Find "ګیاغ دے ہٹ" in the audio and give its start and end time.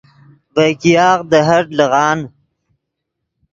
0.81-1.65